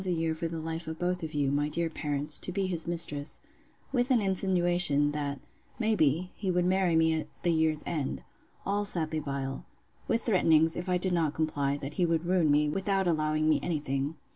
[0.03, 3.39] a year for the life of both you, my dear parents, to be his mistress;
[3.91, 5.39] with an insinuation, that,
[5.77, 8.19] may be, he would marry me at the year's end:
[8.65, 9.63] All sadly vile:
[10.07, 13.59] With threatenings, if I did not comply, that he would ruin me, without allowing me
[13.61, 14.15] any thing.